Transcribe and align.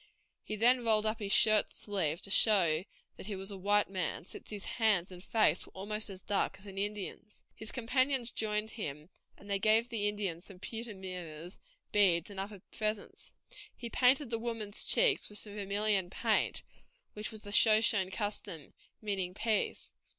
He 0.41 0.55
then 0.55 0.83
rolled 0.83 1.05
up 1.05 1.19
his 1.19 1.31
shirt 1.31 1.71
sleeve 1.71 2.21
to 2.23 2.31
show 2.31 2.85
that 3.17 3.27
he 3.27 3.35
was 3.35 3.51
a 3.51 3.55
white 3.59 3.87
man, 3.87 4.25
since 4.25 4.49
his 4.49 4.65
hands 4.65 5.11
and 5.11 5.23
face 5.23 5.67
were 5.67 5.73
almost 5.73 6.09
as 6.09 6.23
dark 6.23 6.57
as 6.57 6.65
an 6.65 6.79
Indian's. 6.79 7.43
His 7.53 7.71
companions 7.71 8.31
joined 8.31 8.71
him, 8.71 9.09
and 9.37 9.47
they 9.47 9.59
gave 9.59 9.89
the 9.89 10.07
Indians 10.09 10.45
some 10.45 10.57
pewter 10.57 10.95
mirrors, 10.95 11.59
beads, 11.91 12.31
and 12.31 12.39
other 12.39 12.63
presents. 12.71 13.31
He 13.75 13.91
painted 13.91 14.31
the 14.31 14.39
women's 14.39 14.83
cheeks 14.83 15.29
with 15.29 15.37
some 15.37 15.53
vermilion 15.53 16.09
paint, 16.09 16.63
which 17.13 17.29
was 17.29 17.43
the 17.43 17.51
Shoshone 17.51 18.09
custom, 18.09 18.73
meaning 19.03 19.35
peace. 19.35 19.93